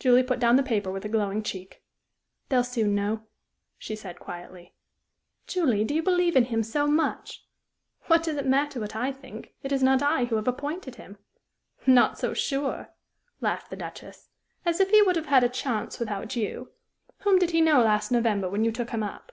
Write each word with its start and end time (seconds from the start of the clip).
Julie 0.00 0.24
put 0.24 0.40
down 0.40 0.56
the 0.56 0.64
paper 0.64 0.90
with 0.90 1.04
a 1.04 1.08
glowing 1.08 1.44
cheek. 1.44 1.84
"They'll 2.48 2.64
soon 2.64 2.92
know," 2.96 3.22
she 3.78 3.94
said, 3.94 4.18
quietly. 4.18 4.74
"Julie, 5.46 5.84
do 5.84 5.94
you 5.94 6.02
believe 6.02 6.34
in 6.34 6.46
him 6.46 6.64
so 6.64 6.88
much?" 6.88 7.44
"What 8.06 8.24
does 8.24 8.34
it 8.34 8.46
matter 8.46 8.80
what 8.80 8.96
I 8.96 9.12
think? 9.12 9.54
It 9.62 9.70
is 9.70 9.80
not 9.80 10.02
I 10.02 10.24
who 10.24 10.34
have 10.34 10.48
appointed 10.48 10.96
him." 10.96 11.18
"Not 11.86 12.18
so 12.18 12.34
sure," 12.34 12.88
laughed 13.40 13.70
the 13.70 13.76
Duchess. 13.76 14.28
"As 14.66 14.80
if 14.80 14.90
he 14.90 15.02
would 15.02 15.14
have 15.14 15.26
had 15.26 15.44
a 15.44 15.48
chance 15.48 16.00
without 16.00 16.34
you. 16.34 16.72
Whom 17.18 17.38
did 17.38 17.52
he 17.52 17.60
know 17.60 17.80
last 17.84 18.10
November 18.10 18.48
when 18.50 18.64
you 18.64 18.72
took 18.72 18.90
him 18.90 19.04
up?" 19.04 19.30